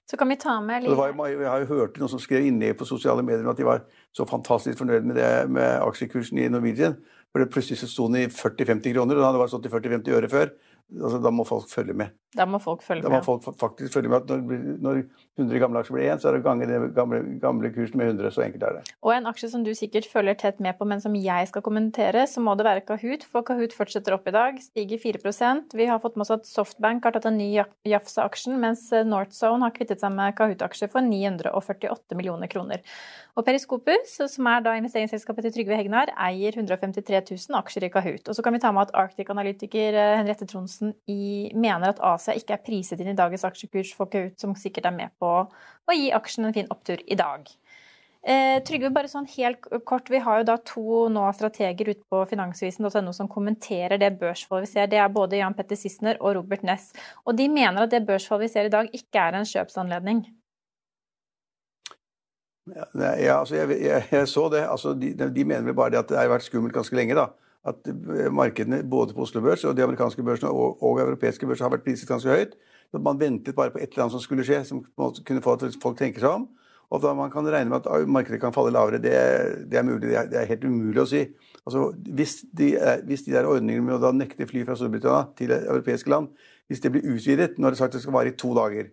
Så 0.08 0.16
kan 0.16 0.30
vi 0.32 0.38
ta 0.40 0.56
med 0.64 0.86
litt 0.86 0.94
Jeg 0.96 1.50
har 1.50 1.64
jo 1.66 1.70
hørt 1.74 1.98
noen 2.00 2.12
som 2.14 2.22
skrev 2.24 2.46
inne 2.48 2.72
på 2.78 2.88
sosiale 2.88 3.26
medier 3.28 3.48
at 3.52 3.60
de 3.60 3.68
var 3.68 3.84
så 4.16 4.24
fantastisk 4.28 4.80
fornøyd 4.80 5.04
med, 5.10 5.18
det, 5.20 5.32
med 5.52 5.82
aksjekursen 5.84 6.40
i 6.40 6.48
Norwegian. 6.52 6.96
For 7.32 7.44
det 7.44 7.52
plutselig 7.52 7.82
så 7.82 7.90
sto 7.92 8.08
den 8.08 8.24
i 8.24 8.30
40-50 8.32 8.96
kroner, 8.96 9.18
og 9.18 9.20
den 9.20 9.28
hadde 9.28 9.42
bare 9.42 9.52
stått 9.52 9.68
i 9.68 9.74
40-50 9.74 10.16
øre 10.16 10.30
før. 10.32 10.54
Altså, 10.88 11.20
da 11.20 11.32
må 11.36 11.44
folk 11.44 11.68
følge 11.68 11.94
med. 12.00 12.14
Da 12.38 12.46
må 12.48 12.60
folk 12.64 12.84
følge 12.86 13.04
med. 13.04 13.12
Da 13.12 13.18
må 13.18 13.26
folk 13.26 13.44
faktisk 13.60 13.98
følge 13.98 14.12
med 14.12 14.22
at 14.22 14.30
når, 14.30 14.78
når 14.84 15.00
100 15.38 15.60
gamle 15.60 15.82
aksjer 15.82 15.96
blir 15.98 16.08
én, 16.08 16.22
så 16.22 16.30
er 16.30 16.38
det 16.38 16.46
gange 16.46 16.68
det 16.70 16.78
gamle, 16.96 17.20
gamle 17.42 17.72
kursen 17.76 18.00
med 18.00 18.14
100. 18.14 18.32
Så 18.36 18.44
enkelt 18.46 18.64
er 18.64 18.78
det. 18.78 18.94
Og 19.04 19.12
en 19.12 19.28
aksje 19.28 19.50
som 19.52 19.66
du 19.66 19.74
sikkert 19.76 20.08
følger 20.08 20.38
tett 20.40 20.62
med 20.64 20.78
på, 20.80 20.88
men 20.88 21.04
som 21.04 21.16
jeg 21.20 21.50
skal 21.52 21.66
kommentere, 21.66 22.24
så 22.32 22.44
må 22.44 22.56
det 22.56 22.68
være 22.70 22.86
Kahoot. 22.88 23.26
For 23.28 23.44
Kahoot 23.48 23.76
fortsetter 23.76 24.16
opp 24.16 24.28
i 24.32 24.36
dag, 24.36 24.62
stiger 24.64 25.02
4% 25.04 25.76
Vi 25.76 25.90
har 25.92 26.00
fått 26.04 26.16
med 26.16 26.28
oss 26.28 26.36
at 26.38 26.48
Softbank 26.48 27.04
har 27.04 27.18
tatt 27.18 27.28
en 27.28 27.40
ny 27.40 27.50
Jafsa-aksjen, 27.88 28.56
mens 28.64 28.88
Northzone 29.08 29.68
har 29.68 29.76
kvittet 29.76 30.04
seg 30.04 30.16
med 30.16 30.36
Kahoot-aksjer 30.40 30.92
for 30.94 31.04
948 31.04 32.16
millioner 32.16 32.52
kroner. 32.52 32.84
Og 33.38 33.46
Periskopus, 33.46 34.16
som 34.32 34.48
er 34.50 34.64
da 34.66 34.74
investeringsselskapet 34.80 35.46
til 35.46 35.54
Trygve 35.60 35.78
Hegnar, 35.78 36.10
eier 36.26 36.56
153 36.58 37.20
000 37.28 37.60
aksjer 37.60 37.86
i 37.86 37.92
Kahoot. 37.94 38.32
Og 38.32 38.34
så 38.34 38.42
kan 38.42 38.56
vi 38.56 38.62
ta 38.64 38.72
med 38.74 38.88
at 38.88 38.96
Arctic-analytiker 38.98 39.94
eh, 39.94 40.24
Henriette 40.80 41.12
i, 41.12 41.52
mener 41.56 41.94
at 41.94 42.02
Asia 42.04 42.36
ikke 42.38 42.58
er 42.58 42.64
priset 42.66 43.02
inn 43.02 43.12
i 43.14 43.18
dagens 43.18 43.46
aksjekurs 43.48 43.94
for 43.98 44.10
Kahoot, 44.12 44.38
som 44.42 44.56
sikkert 44.58 44.90
er 44.90 44.96
med 44.96 45.14
på 45.22 45.32
å 45.48 45.96
gi 45.96 46.12
aksjen 46.16 46.50
en 46.50 46.56
fin 46.56 46.70
opptur 46.74 47.02
i 47.06 47.18
dag. 47.20 47.48
Eh, 48.28 48.58
Trygve, 48.68 48.90
bare 48.92 49.08
sånn 49.08 49.28
helt 49.38 49.70
kort. 49.88 50.10
Vi 50.12 50.20
har 50.20 50.42
jo 50.42 50.48
da 50.50 50.58
to 50.68 51.06
nå 51.14 51.28
strateger 51.38 51.94
ute 51.94 52.04
på 52.12 52.24
finansvisen.no 52.28 53.14
som 53.16 53.30
kommenterer 53.32 54.02
det 54.02 54.18
børsfallet 54.20 54.68
vi 54.68 54.72
ser. 54.74 54.90
Det 54.92 55.00
er 55.00 55.14
både 55.14 55.40
Jan 55.40 55.56
Petter 55.56 55.80
Sissener 55.80 56.20
og 56.20 56.36
Robert 56.36 56.66
Ness. 56.68 56.90
Og 57.24 57.38
de 57.40 57.48
mener 57.48 57.86
at 57.86 57.94
det 57.94 58.04
børsfallet 58.08 58.50
vi 58.50 58.54
ser 58.56 58.68
i 58.68 58.74
dag, 58.74 58.90
ikke 58.92 59.24
er 59.30 59.38
en 59.38 59.48
kjøpsanledning. 59.48 60.26
Ja, 62.76 63.38
altså 63.40 63.56
jeg, 63.56 63.78
jeg, 63.80 64.04
jeg, 64.12 64.28
så 64.28 64.50
det. 64.52 64.66
Altså 64.68 64.92
de, 64.94 65.14
de, 65.16 65.46
mener 65.46 65.70
vel 65.70 65.78
bare 65.78 65.94
det 65.96 66.02
at 66.02 66.10
det 66.12 66.20
har 66.20 66.32
vært 66.32 66.48
skummelt 66.50 66.76
ganske 66.76 66.96
lenge. 67.00 67.16
da. 67.16 67.30
At 67.68 67.88
eh, 67.92 68.28
markedene 68.34 68.84
både 68.88 69.16
på 69.16 69.26
Oslo 69.26 69.42
Børs 69.44 69.66
og 69.68 69.76
de 69.78 69.84
amerikanske 69.84 70.24
børsene 70.24 70.52
og, 70.52 70.82
og 70.84 71.02
europeiske 71.04 71.48
børser 71.48 71.68
har 71.68 71.74
vært 71.76 71.86
priset 71.88 72.10
ganske 72.10 72.32
høyt. 72.32 72.56
Så 72.92 73.02
Man 73.04 73.20
ventet 73.20 73.56
bare 73.56 73.74
på 73.74 73.82
et 73.82 73.92
eller 73.92 74.06
annet 74.06 74.16
som 74.16 74.24
skulle 74.24 74.46
skje, 74.48 74.62
som 74.66 74.84
kunne 74.96 75.44
få 75.44 75.58
at 75.58 75.76
folk 75.84 75.98
tenker 76.00 76.24
seg 76.24 76.40
om. 76.40 76.48
Og 76.88 77.02
da 77.04 77.12
man 77.12 77.32
kan 77.32 77.48
regne 77.52 77.70
med 77.70 77.84
at 77.84 78.08
markedet 78.08 78.40
kan 78.40 78.54
falle 78.56 78.72
lavere, 78.72 79.02
det, 79.04 79.16
det 79.68 79.80
er 79.80 79.84
mulig. 79.84 80.08
Det 80.08 80.16
er, 80.16 80.30
det 80.32 80.40
er, 80.40 80.46
helt 80.54 80.64
umulig 80.64 81.02
å 81.04 81.10
si. 81.10 81.26
Altså, 81.66 81.90
hvis, 82.16 82.38
de, 82.56 82.70
hvis 83.10 83.26
de 83.26 83.34
der 83.36 83.50
ordningene 83.50 83.84
med 83.84 83.98
å 83.98 84.04
da 84.06 84.14
nekte 84.16 84.48
fly 84.48 84.64
fra 84.64 84.78
Storbritannia 84.80 85.28
til 85.36 85.52
europeiske 85.58 86.14
land, 86.14 86.30
hvis 86.72 86.84
det 86.84 86.92
blir 86.92 87.06
utvidet 87.12 87.58
Nå 87.58 87.68
er 87.68 87.76
det 87.76 87.80
sagt 87.80 87.96
det 87.96 88.02
skal 88.04 88.16
vare 88.16 88.32
i 88.32 88.40
to 88.40 88.54
dager. 88.56 88.88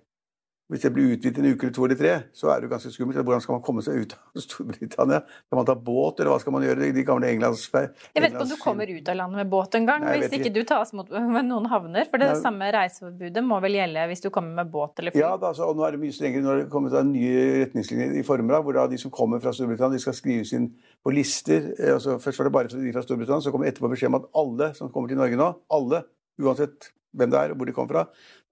Hvis 0.75 0.83
det 0.83 0.91
blir 0.91 1.13
utvidet 1.15 1.39
en 1.39 1.53
uke 1.53 1.69
eller 1.69 1.75
to 1.77 1.85
eller 1.87 1.99
tre, 1.99 2.13
så 2.35 2.49
er 2.51 2.59
det 2.59 2.67
jo 2.67 2.71
ganske 2.73 2.91
skummelt. 2.91 3.19
Hvordan 3.23 3.43
skal 3.45 3.55
man 3.55 3.61
komme 3.63 3.83
seg 3.87 4.01
ut 4.03 4.15
av 4.17 4.41
Storbritannia? 4.43 5.21
Skal 5.47 5.59
man 5.61 5.69
ta 5.69 5.77
båt, 5.79 6.19
eller 6.19 6.33
hva 6.33 6.39
skal 6.43 6.57
man 6.57 6.65
gjøre? 6.67 6.89
De 6.97 7.05
gamle 7.07 7.29
Englands... 7.31 7.69
Jeg 7.71 7.93
vet 8.19 8.33
ikke 8.33 8.43
om 8.43 8.51
du 8.51 8.57
kommer 8.59 8.91
ut 8.91 9.11
av 9.13 9.19
landet 9.21 9.39
med 9.45 9.53
båt 9.53 9.79
en 9.79 9.87
gang, 9.87 10.07
hvis 10.11 10.35
ikke 10.35 10.51
du 10.57 10.65
tas 10.67 10.91
mot 10.99 11.13
med 11.37 11.47
noen 11.47 11.69
havner. 11.71 12.09
For 12.11 12.19
det 12.19 12.33
Nei. 12.33 12.41
samme 12.43 12.73
reiseforbudet 12.75 13.45
må 13.47 13.61
vel 13.63 13.79
gjelde 13.79 14.09
hvis 14.11 14.25
du 14.25 14.29
kommer 14.35 14.65
med 14.65 14.73
båt 14.75 14.99
eller 14.99 15.15
fly? 15.15 15.23
Ja, 15.23 15.31
da, 15.39 15.53
så, 15.55 15.71
og 15.71 15.79
nå 15.79 15.87
er 15.87 15.95
det 15.95 16.03
mye 16.03 16.17
strengere. 16.17 16.43
Nå 16.43 16.51
har 16.51 16.61
det 16.65 16.67
kommet 16.75 16.99
nye 17.13 17.47
retningslinjer 17.61 18.19
i 18.19 18.25
former 18.27 18.59
av 18.59 18.67
hvor 18.67 18.81
da 18.81 18.89
de 18.91 18.99
som 18.99 19.15
kommer 19.15 19.45
fra 19.45 19.55
Storbritannia, 19.55 19.95
de 19.95 20.03
skal 20.03 20.19
skrives 20.19 20.51
inn 20.59 20.73
på 21.07 21.15
lister. 21.15 21.71
Eh, 21.79 21.95
altså, 21.95 22.19
først 22.19 22.43
var 22.43 22.51
det 22.51 22.57
bare 22.59 22.75
de 22.75 22.97
fra 22.99 23.07
Storbritannia, 23.07 23.47
så 23.47 23.55
kommer 23.55 23.71
etterpå 23.71 23.95
beskjed 23.95 24.11
om 24.11 24.19
at 24.19 24.29
alle 24.43 24.73
som 24.75 24.91
kommer 24.91 25.15
til 25.15 25.23
Norge 25.23 25.39
nå, 25.39 25.53
alle, 25.79 26.03
uansett 26.43 26.91
hvem 27.15 27.33
det 27.33 27.41
er 27.41 27.55
og 27.55 27.61
hvor 27.61 27.71
de 27.71 27.75
kommer 27.77 27.95
fra, 27.95 28.05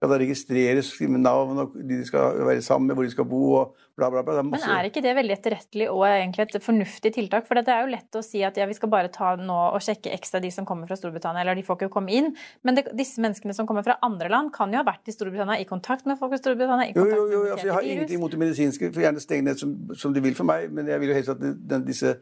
skal 0.03 0.11
da 0.11 0.19
registreres, 0.19 0.89
skrive 0.91 1.19
navn 1.19 1.59
og 1.63 1.75
de 1.79 1.97
de 2.01 2.05
skal 2.07 2.39
være 2.43 2.61
sammen 2.65 2.89
med, 2.89 2.97
hvor 2.97 3.05
de 3.07 3.11
skal 3.13 3.27
bo 3.29 3.41
og 3.55 3.75
bla, 3.95 4.09
bla, 4.11 4.23
bla. 4.25 4.39
Er 4.41 4.47
Men 4.47 4.65
er 4.75 4.87
ikke 4.89 5.03
det 5.05 5.13
veldig 5.15 5.35
etterrettelig 5.37 5.87
og 5.91 6.03
egentlig 6.07 6.43
et 6.43 6.65
fornuftig 6.65 7.13
tiltak? 7.15 7.45
For 7.47 7.59
det 7.59 7.71
er 7.71 7.85
jo 7.85 7.91
lett 7.93 8.17
å 8.19 8.23
si 8.25 8.41
at 8.43 8.57
ja, 8.59 8.67
vi 8.67 8.75
skal 8.75 8.91
bare 8.91 9.11
ta 9.13 9.33
nå 9.39 9.59
og 9.69 9.79
sjekke 9.83 10.11
ekstra 10.11 10.41
de 10.43 10.51
som 10.51 10.67
kommer 10.67 10.89
fra 10.89 10.97
Storbritannia, 10.99 11.45
eller 11.45 11.55
de 11.55 11.63
får 11.63 11.79
ikke 11.79 11.93
komme 11.93 12.11
inn. 12.15 12.31
Men 12.67 12.79
det, 12.79 12.89
disse 12.99 13.23
menneskene 13.23 13.55
som 13.55 13.69
kommer 13.69 13.85
fra 13.85 13.95
andre 14.03 14.31
land, 14.33 14.51
kan 14.55 14.73
jo 14.73 14.81
ha 14.81 14.87
vært 14.87 15.07
i 15.07 15.15
Storbritannia 15.15 15.59
i 15.61 15.69
kontakt 15.69 16.09
med 16.09 16.19
folk 16.19 16.35
i 16.35 16.41
Storbritannia. 16.41 16.89
i 16.89 16.97
kontakt 16.97 17.15
jo, 17.15 17.29
jo, 17.31 17.45
jo, 17.47 17.53
altså, 17.53 17.69
Jeg 17.69 17.77
har 17.77 17.89
ingenting 17.93 18.19
imot 18.19 18.35
det 18.35 18.41
medisinske, 18.43 18.91
for 18.91 19.05
gjerne 19.05 19.23
steng 19.23 19.47
ned 19.47 19.61
som, 19.61 19.77
som, 19.95 20.15
de 20.15 20.25
vil 20.25 20.35
for 20.35 20.49
meg, 20.49 20.67
men 20.73 20.89
jeg 20.91 20.99
vil 20.99 21.13
jo 21.13 21.19
helst 21.21 21.35
at 21.35 21.43
den, 21.43 21.87
disse 21.87 22.17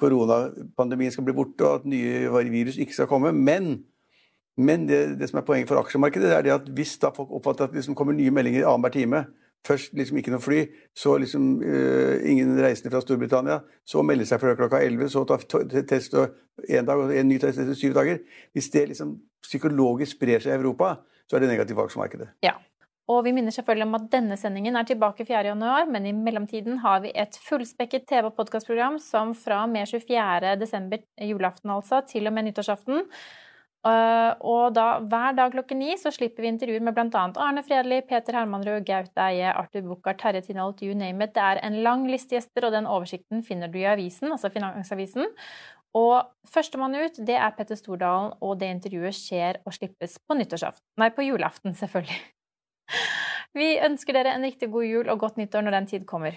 koronapandemien 0.00 1.14
skal 1.14 1.26
bli 1.28 1.36
borte, 1.36 1.62
og 1.66 1.82
at 1.82 1.88
nye 1.88 2.50
virus 2.50 2.80
ikke 2.80 2.96
skal 2.96 3.10
komme. 3.10 3.32
Men 3.36 3.84
men 4.60 4.86
det, 4.88 5.00
det, 5.20 5.30
som 5.30 5.40
er 5.40 5.46
poenget 5.46 5.70
for 5.70 5.80
aksjemarkedet, 5.80 6.30
er 6.36 6.52
at 6.54 6.68
hvis 6.76 6.98
da 7.02 7.12
folk 7.16 7.32
oppfatter 7.38 7.66
at 7.66 7.74
det 7.74 7.80
liksom 7.80 7.96
kommer 7.98 8.16
nye 8.16 8.32
meldinger 8.34 8.68
annenhver 8.68 8.94
time 8.96 9.24
Først 9.66 9.92
liksom 9.92 10.16
ikke 10.16 10.32
noe 10.32 10.40
fly, 10.40 10.60
så 10.96 11.18
liksom 11.20 11.58
uh, 11.60 12.14
ingen 12.24 12.54
reisende 12.62 12.92
fra 12.94 13.02
Storbritannia. 13.04 13.58
Så 13.84 14.00
melde 14.06 14.24
seg 14.28 14.40
fra 14.40 14.54
klokka 14.56 14.80
11, 14.80 15.10
så 15.12 15.26
ta 15.28 15.36
test 15.90 16.16
en 16.16 16.88
dag 16.88 17.02
og 17.02 17.12
en 17.12 17.28
ny 17.28 17.36
test 17.42 17.60
etter 17.60 17.76
syv 17.76 17.92
dager. 17.98 18.22
Hvis 18.56 18.70
det 18.72 18.86
liksom 18.94 19.18
psykologisk 19.44 20.16
sprer 20.16 20.40
seg 20.40 20.54
i 20.54 20.56
Europa, 20.56 20.94
så 21.28 21.36
er 21.36 21.44
det 21.44 21.52
negativt 21.52 21.76
for 21.76 21.90
aksjemarkedet. 21.90 22.30
Ja. 22.46 22.56
Og 23.10 23.24
vi 23.26 23.32
minner 23.34 23.52
selvfølgelig 23.52 23.88
om 23.88 23.96
at 23.98 24.08
denne 24.12 24.36
sendingen 24.38 24.78
er 24.78 24.86
tilbake 24.86 25.26
4.1, 25.26 25.90
men 25.90 26.04
i 26.06 26.14
mellomtiden 26.14 26.78
har 26.84 27.00
vi 27.04 27.10
et 27.18 27.36
fullspekket 27.42 28.06
TV- 28.08 28.30
og 28.30 28.36
podkastprogram 28.38 29.00
som 29.02 29.34
fra 29.34 29.64
og 29.66 29.72
med 29.72 29.90
24.12., 29.90 31.00
julaften 31.26 31.74
altså, 31.74 32.04
til 32.06 32.30
og 32.30 32.36
med 32.36 32.48
nyttårsaften 32.48 33.02
og 33.88 34.74
da 34.76 34.86
hver 35.00 35.36
dag 35.38 35.54
klokken 35.54 35.78
ni 35.80 35.94
så 35.96 36.12
slipper 36.12 36.44
vi 36.44 36.50
intervjuer 36.52 36.82
med 36.84 36.96
bl.a. 36.96 37.22
Arne 37.40 37.62
Fredli, 37.64 38.02
Peter 38.04 38.36
Hermanrud, 38.36 38.84
Gaute 38.84 39.24
Eie, 39.24 39.48
Arthur 39.48 39.86
Buchardt, 39.86 40.20
Terje 40.20 40.42
Tinholt, 40.44 40.82
you 40.84 40.94
name 40.94 41.24
it. 41.24 41.32
Det 41.34 41.42
er 41.42 41.62
en 41.64 41.80
lang 41.86 42.04
liste 42.10 42.36
gjester, 42.36 42.66
og 42.68 42.74
den 42.76 42.88
oversikten 42.90 43.44
finner 43.46 43.72
du 43.72 43.78
i 43.80 43.88
avisen, 43.88 44.32
altså 44.32 44.52
Finansavisen. 44.52 45.30
Og 45.96 46.28
førstemann 46.46 46.94
ut, 46.94 47.16
det 47.26 47.34
er 47.34 47.56
Petter 47.56 47.78
Stordalen, 47.78 48.36
og 48.44 48.60
det 48.60 48.68
intervjuet 48.70 49.16
skjer 49.16 49.62
og 49.64 49.74
slippes 49.74 50.20
på 50.22 50.36
nyttårsaften. 50.38 50.84
Nei, 51.00 51.08
på 51.16 51.24
julaften, 51.26 51.74
selvfølgelig. 51.74 52.20
Vi 53.58 53.72
ønsker 53.82 54.14
dere 54.14 54.36
en 54.36 54.46
riktig 54.46 54.70
god 54.70 54.86
jul 54.86 55.10
og 55.10 55.24
godt 55.24 55.40
nyttår 55.40 55.64
når 55.66 55.80
den 55.80 55.90
tid 55.90 56.06
kommer. 56.06 56.36